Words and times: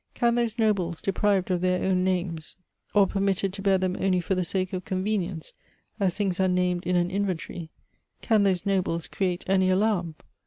Can 0.15 0.33
those 0.33 0.57
nobles, 0.57 0.99
deprived 0.99 1.51
of 1.51 1.61
their 1.61 1.83
own 1.83 2.03
nam^s, 2.03 2.55
or 2.95 3.05
permitted 3.05 3.53
to 3.53 3.61
bear 3.61 3.77
them 3.77 3.95
only 3.99 4.19
for 4.19 4.33
the 4.33 4.43
sake 4.43 4.73
of 4.73 4.83
convenience, 4.83 5.53
as 5.99 6.17
things 6.17 6.39
are 6.39 6.47
named 6.47 6.85
in 6.87 6.95
an 6.95 7.11
inventory,— 7.11 7.69
can 8.23 8.41
those 8.41 8.65
nobles 8.65 9.05
create 9.07 9.45
any 9.47 9.69
alarm 9.69 10.15